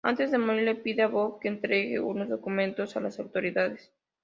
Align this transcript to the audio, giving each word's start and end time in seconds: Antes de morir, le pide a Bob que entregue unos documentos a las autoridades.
Antes 0.03 0.31
de 0.31 0.39
morir, 0.39 0.63
le 0.63 0.73
pide 0.77 1.03
a 1.03 1.07
Bob 1.07 1.39
que 1.39 1.47
entregue 1.47 1.99
unos 1.99 2.27
documentos 2.27 2.97
a 2.97 3.01
las 3.01 3.19
autoridades. 3.19 3.93